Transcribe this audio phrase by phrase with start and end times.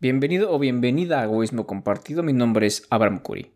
[0.00, 3.50] Bienvenido o bienvenida a Egoísmo Compartido, mi nombre es Abraham Curry.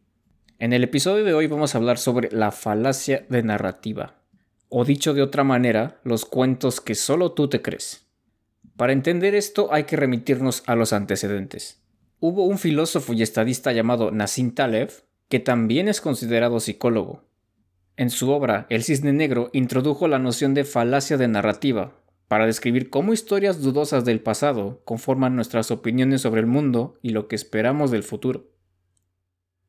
[0.58, 4.16] En el episodio de hoy vamos a hablar sobre la falacia de narrativa,
[4.68, 8.08] o dicho de otra manera, los cuentos que solo tú te crees.
[8.76, 11.80] Para entender esto hay que remitirnos a los antecedentes.
[12.18, 14.90] Hubo un filósofo y estadista llamado Nassim Taleb,
[15.28, 17.22] que también es considerado psicólogo.
[17.96, 22.01] En su obra El cisne negro introdujo la noción de falacia de narrativa,
[22.32, 27.28] para describir cómo historias dudosas del pasado conforman nuestras opiniones sobre el mundo y lo
[27.28, 28.48] que esperamos del futuro.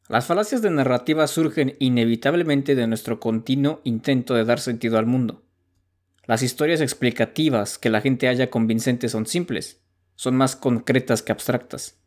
[0.07, 5.43] Las falacias de narrativa surgen inevitablemente de nuestro continuo intento de dar sentido al mundo.
[6.25, 9.81] Las historias explicativas que la gente halla convincentes son simples,
[10.15, 11.99] son más concretas que abstractas.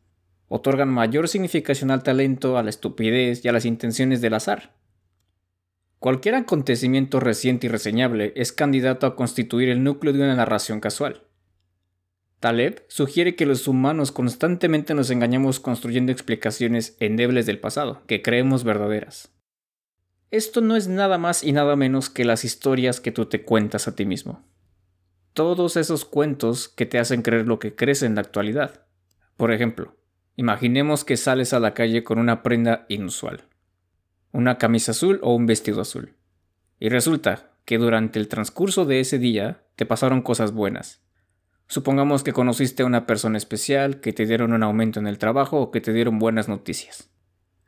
[0.49, 4.73] Otorgan mayor significación al talento, a la estupidez y a las intenciones del azar.
[5.99, 11.23] Cualquier acontecimiento reciente y reseñable es candidato a constituir el núcleo de una narración casual.
[12.39, 18.63] Taleb sugiere que los humanos constantemente nos engañamos construyendo explicaciones endebles del pasado, que creemos
[18.63, 19.33] verdaderas.
[20.31, 23.89] Esto no es nada más y nada menos que las historias que tú te cuentas
[23.89, 24.45] a ti mismo.
[25.33, 28.87] Todos esos cuentos que te hacen creer lo que crees en la actualidad.
[29.39, 29.97] Por ejemplo,
[30.37, 33.45] imaginemos que sales a la calle con una prenda inusual
[34.37, 36.15] una camisa azul o un vestido azul.
[36.79, 41.01] Y resulta que durante el transcurso de ese día te pasaron cosas buenas.
[41.69, 45.61] Supongamos que conociste a una persona especial, que te dieron un aumento en el trabajo
[45.61, 47.11] o que te dieron buenas noticias.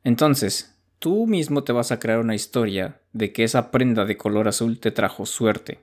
[0.04, 4.46] Entonces, tú mismo te vas a crear una historia de que esa prenda de color
[4.46, 5.80] azul te trajo suerte.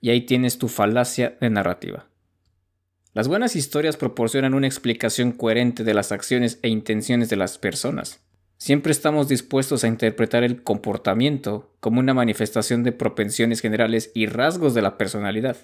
[0.00, 2.06] Y ahí tienes tu falacia de narrativa.
[3.12, 8.20] Las buenas historias proporcionan una explicación coherente de las acciones e intenciones de las personas.
[8.62, 14.72] Siempre estamos dispuestos a interpretar el comportamiento como una manifestación de propensiones generales y rasgos
[14.72, 15.56] de la personalidad.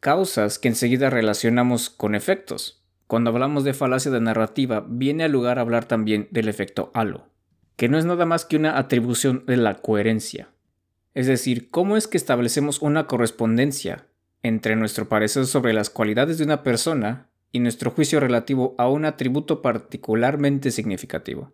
[0.00, 2.82] Causas que enseguida relacionamos con efectos.
[3.06, 7.28] Cuando hablamos de falacia de narrativa, viene al lugar hablar también del efecto halo,
[7.76, 10.48] que no es nada más que una atribución de la coherencia.
[11.14, 14.08] Es decir, cómo es que establecemos una correspondencia
[14.42, 19.04] entre nuestro parecer sobre las cualidades de una persona y nuestro juicio relativo a un
[19.04, 21.52] atributo particularmente significativo.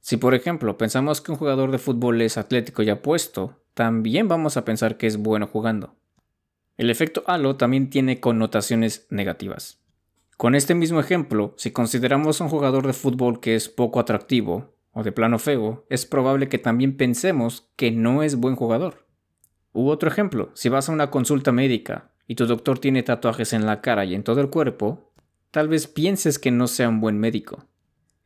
[0.00, 4.56] Si por ejemplo pensamos que un jugador de fútbol es atlético y apuesto, también vamos
[4.56, 5.94] a pensar que es bueno jugando.
[6.76, 9.80] El efecto halo también tiene connotaciones negativas.
[10.38, 14.74] Con este mismo ejemplo, si consideramos a un jugador de fútbol que es poco atractivo
[14.92, 19.06] o de plano feo, es probable que también pensemos que no es buen jugador.
[19.72, 23.66] U otro ejemplo, si vas a una consulta médica y tu doctor tiene tatuajes en
[23.66, 25.12] la cara y en todo el cuerpo,
[25.50, 27.66] tal vez pienses que no sea un buen médico.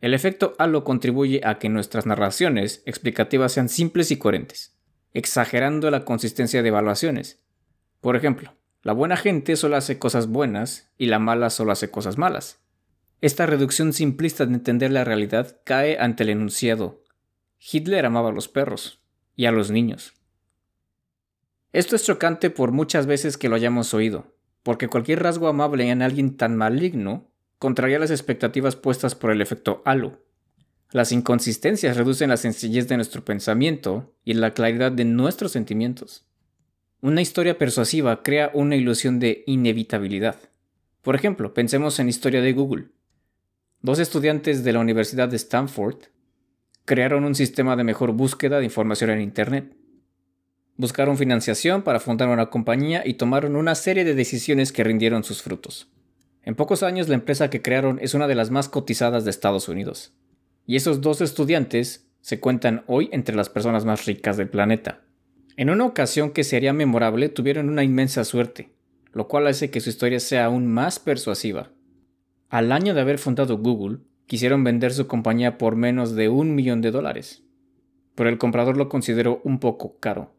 [0.04, 4.76] El efecto halo contribuye a que nuestras narraciones explicativas sean simples y coherentes,
[5.14, 7.40] exagerando la consistencia de evaluaciones.
[8.02, 12.18] Por ejemplo, la buena gente solo hace cosas buenas y la mala solo hace cosas
[12.18, 12.60] malas.
[13.22, 17.02] Esta reducción simplista de entender la realidad cae ante el enunciado.
[17.58, 19.00] Hitler amaba a los perros
[19.36, 20.12] y a los niños.
[21.72, 26.02] Esto es chocante por muchas veces que lo hayamos oído, porque cualquier rasgo amable en
[26.02, 30.20] alguien tan maligno contraría las expectativas puestas por el efecto halo.
[30.90, 36.24] Las inconsistencias reducen la sencillez de nuestro pensamiento y la claridad de nuestros sentimientos.
[37.00, 40.36] Una historia persuasiva crea una ilusión de inevitabilidad.
[41.02, 42.86] Por ejemplo, pensemos en la historia de Google.
[43.82, 45.96] Dos estudiantes de la Universidad de Stanford
[46.84, 49.76] crearon un sistema de mejor búsqueda de información en Internet.
[50.76, 55.42] Buscaron financiación para fundar una compañía y tomaron una serie de decisiones que rindieron sus
[55.42, 55.88] frutos.
[56.44, 59.68] En pocos años la empresa que crearon es una de las más cotizadas de Estados
[59.68, 60.12] Unidos.
[60.66, 65.02] Y esos dos estudiantes se cuentan hoy entre las personas más ricas del planeta.
[65.56, 68.72] En una ocasión que sería memorable tuvieron una inmensa suerte,
[69.12, 71.70] lo cual hace que su historia sea aún más persuasiva.
[72.50, 76.80] Al año de haber fundado Google, quisieron vender su compañía por menos de un millón
[76.80, 77.42] de dólares,
[78.14, 80.33] pero el comprador lo consideró un poco caro.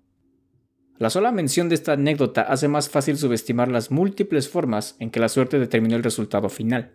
[0.97, 5.19] La sola mención de esta anécdota hace más fácil subestimar las múltiples formas en que
[5.19, 6.93] la suerte determinó el resultado final.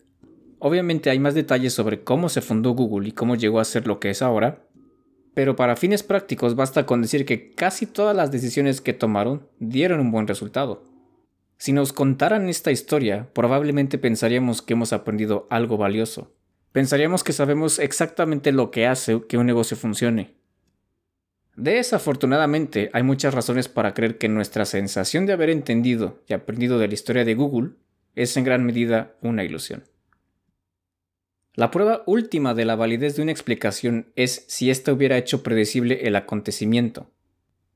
[0.58, 4.00] Obviamente hay más detalles sobre cómo se fundó Google y cómo llegó a ser lo
[4.00, 4.64] que es ahora,
[5.34, 10.00] pero para fines prácticos basta con decir que casi todas las decisiones que tomaron dieron
[10.00, 10.82] un buen resultado.
[11.58, 16.32] Si nos contaran esta historia, probablemente pensaríamos que hemos aprendido algo valioso.
[16.72, 20.39] Pensaríamos que sabemos exactamente lo que hace que un negocio funcione,
[21.60, 26.88] Desafortunadamente, hay muchas razones para creer que nuestra sensación de haber entendido y aprendido de
[26.88, 27.72] la historia de Google
[28.14, 29.84] es en gran medida una ilusión.
[31.54, 36.08] La prueba última de la validez de una explicación es si ésta hubiera hecho predecible
[36.08, 37.10] el acontecimiento.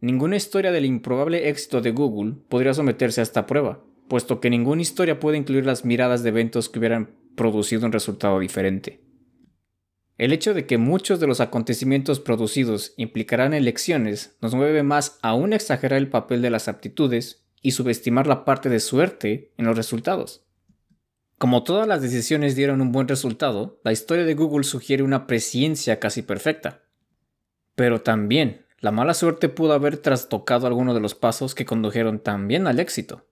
[0.00, 4.80] Ninguna historia del improbable éxito de Google podría someterse a esta prueba, puesto que ninguna
[4.80, 9.03] historia puede incluir las miradas de eventos que hubieran producido un resultado diferente.
[10.16, 15.52] El hecho de que muchos de los acontecimientos producidos implicarán elecciones nos mueve más aún
[15.52, 19.76] a exagerar el papel de las aptitudes y subestimar la parte de suerte en los
[19.76, 20.44] resultados.
[21.36, 25.98] Como todas las decisiones dieron un buen resultado, la historia de Google sugiere una presciencia
[25.98, 26.82] casi perfecta.
[27.74, 32.68] Pero también, la mala suerte pudo haber trastocado algunos de los pasos que condujeron también
[32.68, 33.26] al éxito.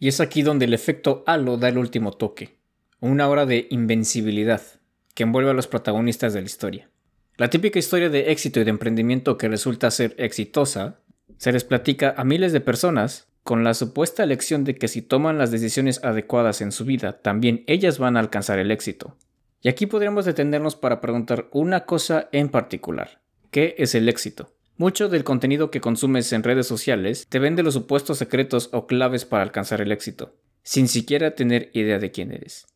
[0.00, 2.58] Y es aquí donde el efecto halo da el último toque,
[2.98, 4.75] una hora de invencibilidad
[5.16, 6.90] que envuelve a los protagonistas de la historia.
[7.38, 11.00] La típica historia de éxito y de emprendimiento que resulta ser exitosa
[11.38, 15.38] se les platica a miles de personas con la supuesta elección de que si toman
[15.38, 19.16] las decisiones adecuadas en su vida, también ellas van a alcanzar el éxito.
[19.62, 23.22] Y aquí podríamos detenernos para preguntar una cosa en particular.
[23.50, 24.52] ¿Qué es el éxito?
[24.76, 29.24] Mucho del contenido que consumes en redes sociales te vende los supuestos secretos o claves
[29.24, 32.66] para alcanzar el éxito, sin siquiera tener idea de quién eres.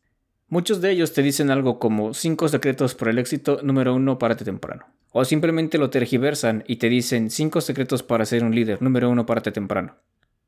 [0.51, 4.43] Muchos de ellos te dicen algo como 5 secretos por el éxito número 1 párate
[4.43, 4.85] temprano.
[5.13, 9.25] O simplemente lo tergiversan y te dicen 5 secretos para ser un líder número 1
[9.25, 9.95] párate temprano.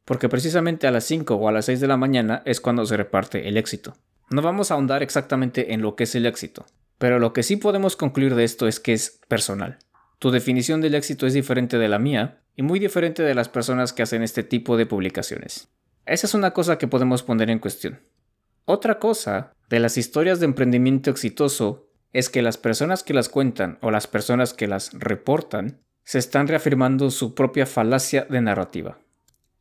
[0.04, 2.98] Porque precisamente a las 5 o a las 6 de la mañana es cuando se
[2.98, 3.96] reparte el éxito.
[4.30, 6.66] No vamos a ahondar exactamente en lo que es el éxito,
[6.98, 9.80] pero lo que sí podemos concluir de esto es que es personal.
[10.20, 13.94] Tu definición del éxito es diferente de la mía y muy diferente de las personas
[13.94, 15.70] que hacen este tipo de publicaciones.
[16.06, 18.02] Esa es una cosa que podemos poner en cuestión.
[18.66, 23.78] Otra cosa de las historias de emprendimiento exitoso es que las personas que las cuentan
[23.82, 29.00] o las personas que las reportan se están reafirmando su propia falacia de narrativa.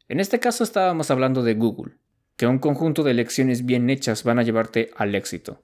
[0.09, 1.95] En este caso estábamos hablando de Google,
[2.37, 5.63] que un conjunto de lecciones bien hechas van a llevarte al éxito.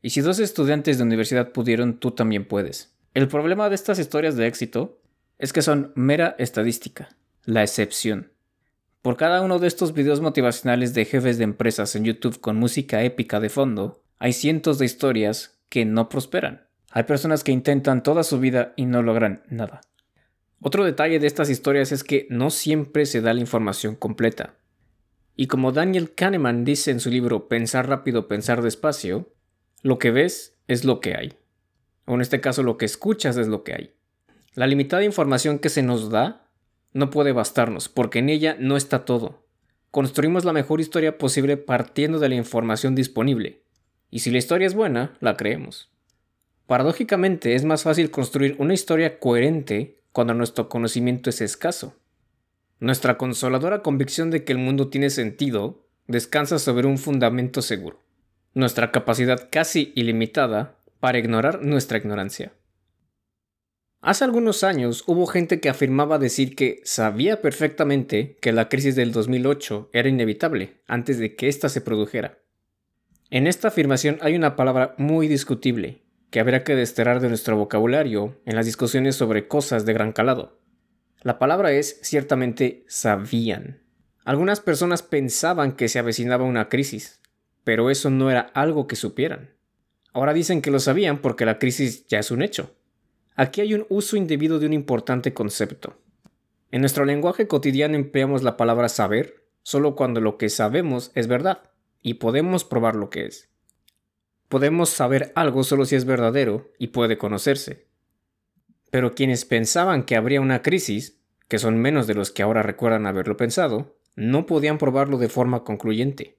[0.00, 2.94] Y si dos estudiantes de universidad pudieron, tú también puedes.
[3.14, 5.00] El problema de estas historias de éxito
[5.38, 7.08] es que son mera estadística,
[7.44, 8.32] la excepción.
[9.06, 13.04] Por cada uno de estos videos motivacionales de jefes de empresas en YouTube con música
[13.04, 16.66] épica de fondo, hay cientos de historias que no prosperan.
[16.90, 19.80] Hay personas que intentan toda su vida y no logran nada.
[20.60, 24.56] Otro detalle de estas historias es que no siempre se da la información completa.
[25.36, 29.32] Y como Daniel Kahneman dice en su libro Pensar rápido, pensar despacio,
[29.82, 31.34] lo que ves es lo que hay.
[32.06, 33.94] O en este caso lo que escuchas es lo que hay.
[34.54, 36.45] La limitada información que se nos da
[36.96, 39.44] no puede bastarnos, porque en ella no está todo.
[39.90, 43.62] Construimos la mejor historia posible partiendo de la información disponible,
[44.10, 45.90] y si la historia es buena, la creemos.
[46.66, 51.94] Paradójicamente, es más fácil construir una historia coherente cuando nuestro conocimiento es escaso.
[52.80, 58.02] Nuestra consoladora convicción de que el mundo tiene sentido descansa sobre un fundamento seguro,
[58.54, 62.52] nuestra capacidad casi ilimitada para ignorar nuestra ignorancia.
[64.00, 69.10] Hace algunos años hubo gente que afirmaba decir que sabía perfectamente que la crisis del
[69.10, 72.38] 2008 era inevitable antes de que ésta se produjera.
[73.30, 78.40] En esta afirmación hay una palabra muy discutible que habrá que desterrar de nuestro vocabulario
[78.44, 80.60] en las discusiones sobre cosas de gran calado.
[81.22, 83.82] La palabra es ciertamente sabían.
[84.24, 87.20] Algunas personas pensaban que se avecinaba una crisis,
[87.64, 89.54] pero eso no era algo que supieran.
[90.12, 92.75] Ahora dicen que lo sabían porque la crisis ya es un hecho.
[93.38, 95.98] Aquí hay un uso indebido de un importante concepto.
[96.70, 101.70] En nuestro lenguaje cotidiano empleamos la palabra saber solo cuando lo que sabemos es verdad
[102.00, 103.50] y podemos probar lo que es.
[104.48, 107.84] Podemos saber algo solo si es verdadero y puede conocerse.
[108.90, 113.04] Pero quienes pensaban que habría una crisis, que son menos de los que ahora recuerdan
[113.04, 116.38] haberlo pensado, no podían probarlo de forma concluyente.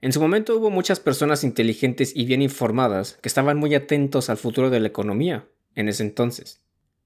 [0.00, 4.38] En su momento hubo muchas personas inteligentes y bien informadas que estaban muy atentos al
[4.38, 6.60] futuro de la economía en ese entonces.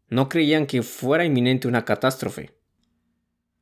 [0.08, 2.52] No creían que fuera inminente una catástrofe.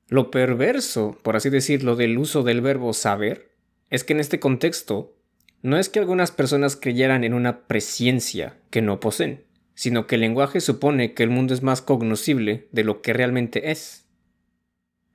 [0.07, 3.51] Lo perverso, por así decirlo, del uso del verbo saber
[3.91, 5.17] es que en este contexto
[5.61, 10.23] no es que algunas personas creyeran en una presciencia que no poseen, sino que el
[10.23, 14.07] lenguaje supone que el mundo es más cognoscible de lo que realmente es.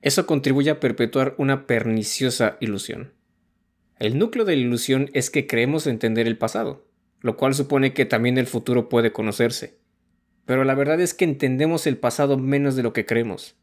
[0.02, 3.14] Eso contribuye a perpetuar una perniciosa ilusión.
[3.98, 6.86] El núcleo de la ilusión es que creemos entender el pasado,
[7.20, 9.78] lo cual supone que también el futuro puede conocerse.
[10.46, 13.56] Pero la verdad es que entendemos el pasado menos de lo que creemos.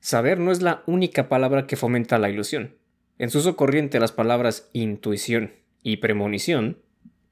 [0.00, 2.76] Saber no es la única palabra que fomenta la ilusión.
[3.18, 5.52] En su uso corriente las palabras intuición
[5.82, 6.78] y premonición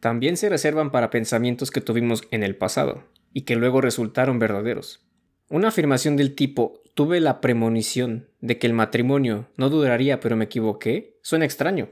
[0.01, 5.01] también se reservan para pensamientos que tuvimos en el pasado y que luego resultaron verdaderos.
[5.49, 10.45] Una afirmación del tipo tuve la premonición de que el matrimonio no duraría pero me
[10.45, 11.89] equivoqué suena extraño,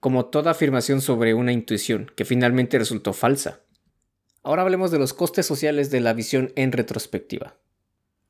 [0.00, 3.60] como toda afirmación sobre una intuición que finalmente resultó falsa.
[4.42, 7.56] Ahora hablemos de los costes sociales de la visión en retrospectiva.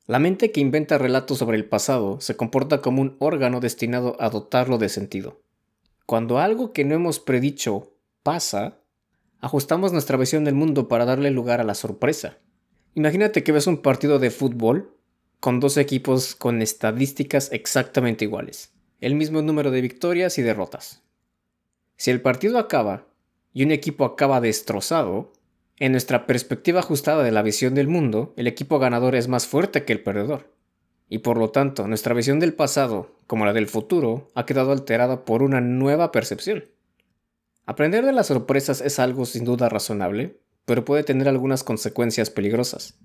[0.07, 4.29] La mente que inventa relatos sobre el pasado se comporta como un órgano destinado a
[4.29, 5.41] dotarlo de sentido.
[6.07, 8.81] Cuando algo que no hemos predicho pasa,
[9.39, 12.39] ajustamos nuestra visión del mundo para darle lugar a la sorpresa.
[12.97, 14.97] Imagínate que ves un partido de fútbol
[15.39, 21.05] con dos equipos con estadísticas exactamente iguales, el mismo número de victorias y derrotas.
[21.97, 23.07] Si el partido acaba
[23.53, 25.33] y un equipo acaba destrozado,
[25.81, 29.87] en nuestra perspectiva ajustada de la visión del mundo, el equipo ganador es más fuerte
[29.87, 30.55] que el perdedor.
[31.09, 35.25] Y por lo tanto, nuestra visión del pasado, como la del futuro, ha quedado alterada
[35.25, 36.67] por una nueva percepción.
[37.65, 42.99] Aprender de las sorpresas es algo sin duda razonable, pero puede tener algunas consecuencias peligrosas.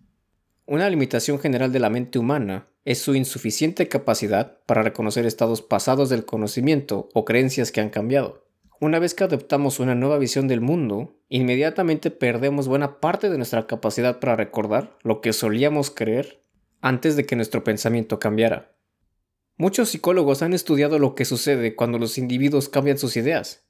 [0.66, 6.10] Una limitación general de la mente humana es su insuficiente capacidad para reconocer estados pasados
[6.10, 8.45] del conocimiento o creencias que han cambiado.
[8.86, 13.66] Una vez que adoptamos una nueva visión del mundo, inmediatamente perdemos buena parte de nuestra
[13.66, 16.44] capacidad para recordar lo que solíamos creer
[16.82, 18.78] antes de que nuestro pensamiento cambiara.
[19.58, 23.66] Muchos psicólogos han estudiado lo que sucede cuando los individuos cambian sus ideas.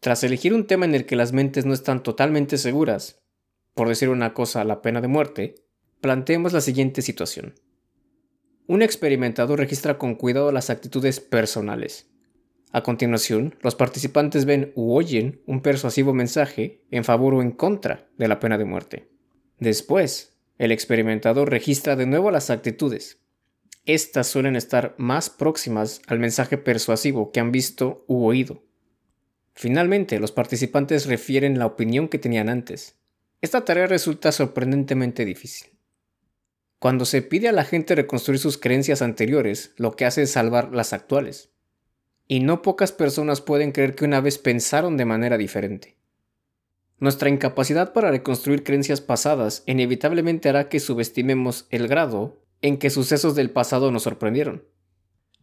[0.00, 3.20] Tras elegir un tema en el que las mentes no están totalmente seguras,
[3.74, 5.56] por decir una cosa, la pena de muerte,
[6.00, 7.52] planteemos la siguiente situación.
[8.66, 12.13] Un experimentador registra con cuidado las actitudes personales.
[12.74, 18.08] A continuación, los participantes ven u oyen un persuasivo mensaje en favor o en contra
[18.18, 19.08] de la pena de muerte.
[19.60, 23.20] Después, el experimentador registra de nuevo las actitudes.
[23.86, 28.64] Estas suelen estar más próximas al mensaje persuasivo que han visto u oído.
[29.54, 32.98] Finalmente, los participantes refieren la opinión que tenían antes.
[33.40, 35.78] Esta tarea resulta sorprendentemente difícil.
[36.80, 40.74] Cuando se pide a la gente reconstruir sus creencias anteriores, lo que hace es salvar
[40.74, 41.53] las actuales.
[42.26, 45.96] Y no pocas personas pueden creer que una vez pensaron de manera diferente.
[46.98, 53.34] Nuestra incapacidad para reconstruir creencias pasadas inevitablemente hará que subestimemos el grado en que sucesos
[53.34, 54.64] del pasado nos sorprendieron.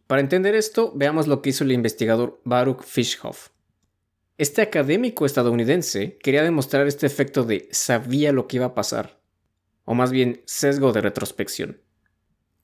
[0.06, 3.50] Para entender esto, veamos lo que hizo el investigador Baruch Fischhoff.
[4.38, 9.20] Este académico estadounidense quería demostrar este efecto de sabía lo que iba a pasar,
[9.84, 11.80] o más bien sesgo de retrospección.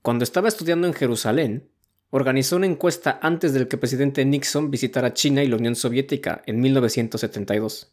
[0.02, 1.70] Cuando estaba estudiando en Jerusalén,
[2.10, 6.42] organizó una encuesta antes del que el presidente Nixon visitara China y la Unión Soviética
[6.46, 7.92] en 1972.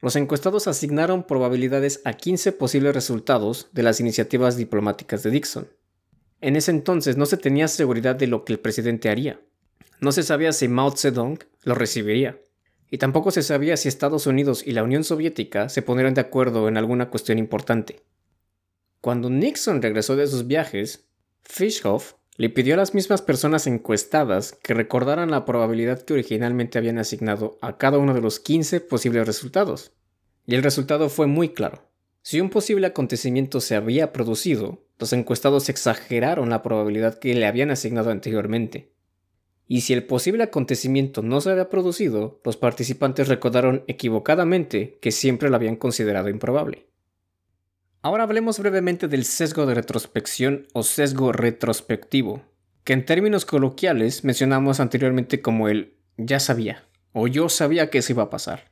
[0.00, 5.68] Los encuestados asignaron probabilidades a 15 posibles resultados de las iniciativas diplomáticas de Nixon.
[6.40, 9.40] En ese entonces no se tenía seguridad de lo que el presidente haría.
[10.00, 12.40] No se sabía si Mao Zedong lo recibiría
[12.90, 16.68] y tampoco se sabía si Estados Unidos y la Unión Soviética se pondrían de acuerdo
[16.68, 18.02] en alguna cuestión importante.
[19.00, 21.08] Cuando Nixon regresó de sus viajes,
[21.42, 26.96] Fischhoff le pidió a las mismas personas encuestadas que recordaran la probabilidad que originalmente habían
[26.96, 29.92] asignado a cada uno de los 15 posibles resultados.
[30.46, 31.90] Y el resultado fue muy claro.
[32.22, 37.70] Si un posible acontecimiento se había producido, los encuestados exageraron la probabilidad que le habían
[37.70, 38.90] asignado anteriormente
[39.68, 45.50] y si el posible acontecimiento no se había producido, los participantes recordaron equivocadamente que siempre
[45.50, 46.87] lo habían considerado improbable.
[48.08, 52.40] Ahora hablemos brevemente del sesgo de retrospección o sesgo retrospectivo,
[52.82, 58.14] que en términos coloquiales mencionamos anteriormente como el ya sabía o yo sabía que eso
[58.14, 58.70] iba a pasar.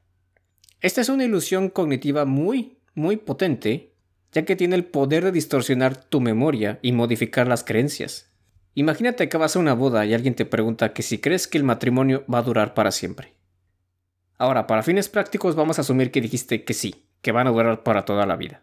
[0.80, 3.92] Esta es una ilusión cognitiva muy, muy potente,
[4.32, 8.32] ya que tiene el poder de distorsionar tu memoria y modificar las creencias.
[8.74, 11.64] Imagínate que vas a una boda y alguien te pregunta que si crees que el
[11.64, 13.34] matrimonio va a durar para siempre.
[14.38, 17.82] Ahora, para fines prácticos vamos a asumir que dijiste que sí, que van a durar
[17.82, 18.62] para toda la vida.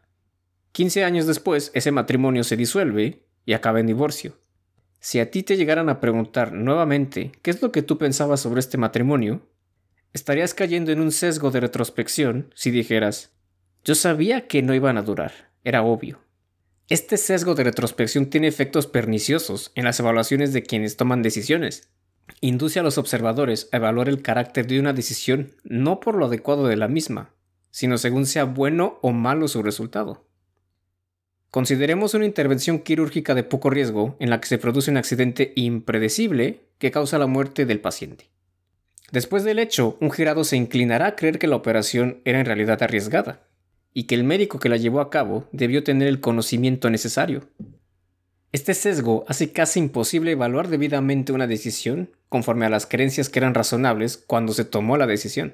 [0.73, 4.39] 15 años después, ese matrimonio se disuelve y acaba en divorcio.
[4.99, 8.59] Si a ti te llegaran a preguntar nuevamente qué es lo que tú pensabas sobre
[8.59, 9.47] este matrimonio,
[10.13, 13.35] estarías cayendo en un sesgo de retrospección si dijeras,
[13.83, 16.21] yo sabía que no iban a durar, era obvio.
[16.89, 21.91] Este sesgo de retrospección tiene efectos perniciosos en las evaluaciones de quienes toman decisiones.
[22.41, 26.65] Induce a los observadores a evaluar el carácter de una decisión no por lo adecuado
[26.65, 27.35] de la misma,
[27.69, 30.32] sino según sea bueno o malo su resultado.
[31.53, 36.61] Consideremos una intervención quirúrgica de poco riesgo en la que se produce un accidente impredecible
[36.79, 38.31] que causa la muerte del paciente.
[39.11, 42.81] Después del hecho, un jurado se inclinará a creer que la operación era en realidad
[42.81, 43.43] arriesgada,
[43.93, 47.47] y que el médico que la llevó a cabo debió tener el conocimiento necesario.
[48.51, 53.53] Este sesgo hace casi imposible evaluar debidamente una decisión conforme a las creencias que eran
[53.53, 55.53] razonables cuando se tomó la decisión.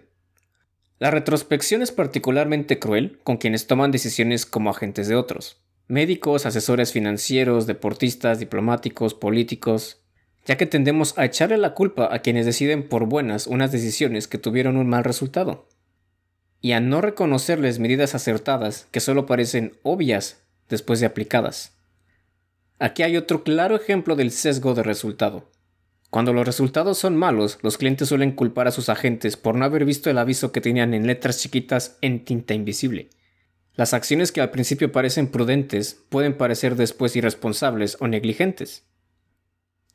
[0.97, 6.93] La retrospección es particularmente cruel con quienes toman decisiones como agentes de otros, médicos, asesores
[6.93, 9.99] financieros, deportistas, diplomáticos, políticos,
[10.45, 14.37] ya que tendemos a echarle la culpa a quienes deciden por buenas unas decisiones que
[14.37, 15.67] tuvieron un mal resultado
[16.61, 21.75] y a no reconocerles medidas acertadas que solo parecen obvias después de aplicadas.
[22.77, 25.49] Aquí hay otro claro ejemplo del sesgo de resultado.
[26.09, 29.85] Cuando los resultados son malos, los clientes suelen culpar a sus agentes por no haber
[29.85, 33.09] visto el aviso que tenían en letras chiquitas en tinta invisible.
[33.79, 38.83] Las acciones que al principio parecen prudentes pueden parecer después irresponsables o negligentes.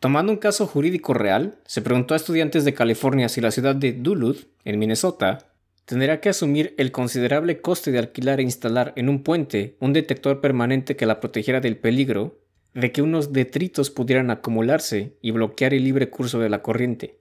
[0.01, 3.93] Tomando un caso jurídico real, se preguntó a estudiantes de California si la ciudad de
[3.93, 5.53] Duluth, en Minnesota,
[5.85, 10.41] tendrá que asumir el considerable coste de alquilar e instalar en un puente un detector
[10.41, 12.41] permanente que la protegiera del peligro
[12.73, 17.21] de que unos detritos pudieran acumularse y bloquear el libre curso de la corriente.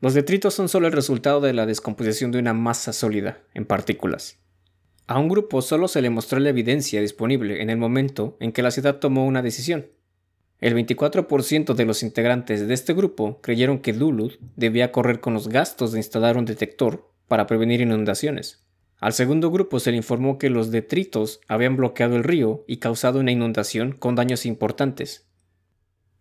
[0.00, 4.43] Los detritos son solo el resultado de la descomposición de una masa sólida, en partículas.
[5.06, 8.62] A un grupo solo se le mostró la evidencia disponible en el momento en que
[8.62, 9.88] la ciudad tomó una decisión.
[10.60, 15.48] El 24% de los integrantes de este grupo creyeron que Duluth debía correr con los
[15.48, 18.64] gastos de instalar un detector para prevenir inundaciones.
[18.98, 23.20] Al segundo grupo se le informó que los detritos habían bloqueado el río y causado
[23.20, 25.28] una inundación con daños importantes.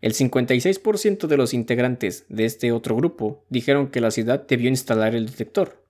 [0.02, 5.16] El 56% de los integrantes de este otro grupo dijeron que la ciudad debió instalar
[5.16, 5.83] el detector,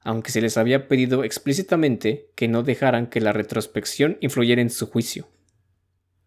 [0.00, 4.86] aunque se les había pedido explícitamente que no dejaran que la retrospección influyera en su
[4.86, 5.28] juicio.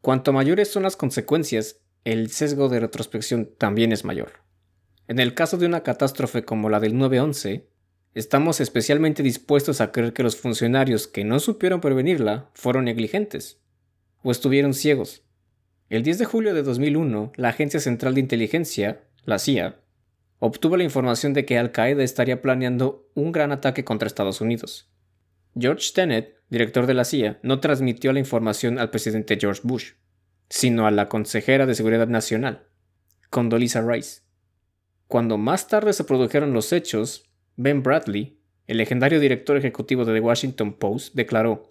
[0.01, 4.41] Cuanto mayores son las consecuencias, el sesgo de retrospección también es mayor.
[5.07, 7.71] En el caso de una catástrofe como la del 911,
[8.13, 13.61] Estamos especialmente dispuestos a creer que los funcionarios que no supieron prevenirla fueron negligentes
[14.21, 15.23] o estuvieron ciegos.
[15.89, 19.79] El 10 de julio de 2001, la Agencia Central de Inteligencia, la CIA,
[20.41, 24.91] obtuvo la información de que Al Qaeda estaría planeando un gran ataque contra Estados Unidos.
[25.55, 29.91] George Tenet, director de la CIA, no transmitió la información al presidente George Bush,
[30.49, 32.67] sino a la consejera de Seguridad Nacional,
[33.29, 34.21] Condoleezza Rice.
[35.07, 40.21] Cuando más tarde se produjeron los hechos, Ben Bradley, el legendario director ejecutivo de The
[40.21, 41.67] Washington Post, declaró,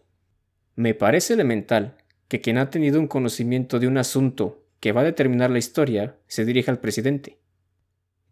[0.76, 1.96] Me parece elemental
[2.28, 6.18] que quien ha tenido un conocimiento de un asunto que va a determinar la historia
[6.28, 7.39] se dirija al presidente.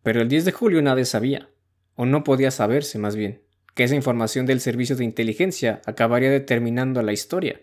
[0.03, 1.51] Pero el 10 de julio nadie sabía,
[1.97, 3.43] o no podía saberse más bien,
[3.75, 7.61] que esa información del servicio de inteligencia acabaría determinando la historia.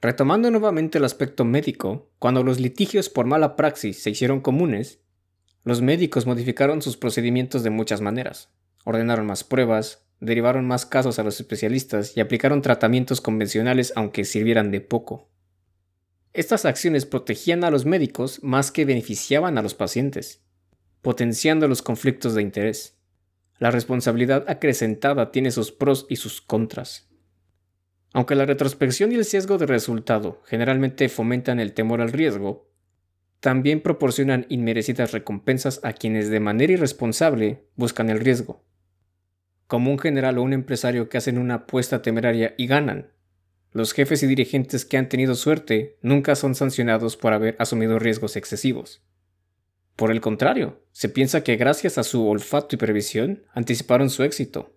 [0.00, 5.00] Retomando nuevamente el aspecto médico, cuando los litigios por mala praxis se hicieron comunes,
[5.62, 8.48] los médicos modificaron sus procedimientos de muchas maneras.
[8.84, 14.70] Ordenaron más pruebas, derivaron más casos a los especialistas y aplicaron tratamientos convencionales aunque sirvieran
[14.70, 15.28] de poco.
[16.32, 20.42] Estas acciones protegían a los médicos más que beneficiaban a los pacientes,
[21.02, 22.98] potenciando los conflictos de interés.
[23.58, 27.08] La responsabilidad acrecentada tiene sus pros y sus contras.
[28.12, 32.70] Aunque la retrospección y el sesgo de resultado generalmente fomentan el temor al riesgo,
[33.38, 38.64] también proporcionan inmerecidas recompensas a quienes de manera irresponsable buscan el riesgo.
[39.66, 43.12] Como un general o un empresario que hacen una apuesta temeraria y ganan.
[43.72, 48.36] Los jefes y dirigentes que han tenido suerte nunca son sancionados por haber asumido riesgos
[48.36, 49.02] excesivos.
[50.00, 54.74] Por el contrario, se piensa que gracias a su olfato y previsión anticiparon su éxito,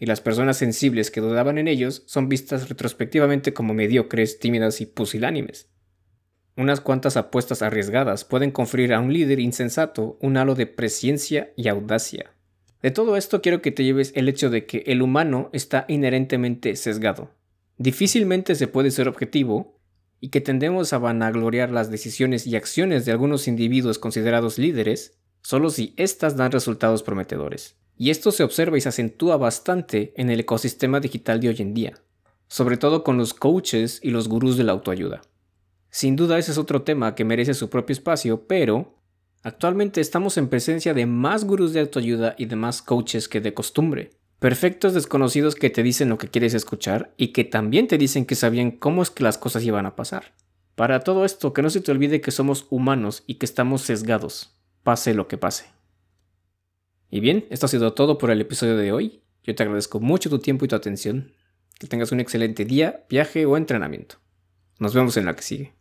[0.00, 4.86] y las personas sensibles que dudaban en ellos son vistas retrospectivamente como mediocres, tímidas y
[4.86, 5.70] pusilánimes.
[6.56, 11.68] Unas cuantas apuestas arriesgadas pueden conferir a un líder insensato un halo de presciencia y
[11.68, 12.32] audacia.
[12.82, 16.74] De todo esto quiero que te lleves el hecho de que el humano está inherentemente
[16.74, 17.30] sesgado.
[17.78, 19.78] Difícilmente se puede ser objetivo
[20.20, 25.70] y que tendemos a vanagloriar las decisiones y acciones de algunos individuos considerados líderes solo
[25.70, 27.76] si éstas dan resultados prometedores.
[27.96, 31.74] Y esto se observa y se acentúa bastante en el ecosistema digital de hoy en
[31.74, 31.94] día,
[32.48, 35.22] sobre todo con los coaches y los gurús de la autoayuda.
[35.90, 38.98] Sin duda ese es otro tema que merece su propio espacio, pero
[39.42, 43.54] actualmente estamos en presencia de más gurús de autoayuda y de más coaches que de
[43.54, 44.10] costumbre.
[44.44, 48.34] Perfectos desconocidos que te dicen lo que quieres escuchar y que también te dicen que
[48.34, 50.34] sabían cómo es que las cosas iban a pasar.
[50.74, 54.54] Para todo esto, que no se te olvide que somos humanos y que estamos sesgados,
[54.82, 55.64] pase lo que pase.
[57.10, 59.22] Y bien, esto ha sido todo por el episodio de hoy.
[59.44, 61.32] Yo te agradezco mucho tu tiempo y tu atención.
[61.78, 64.16] Que tengas un excelente día, viaje o entrenamiento.
[64.78, 65.72] Nos vemos en la que sigue.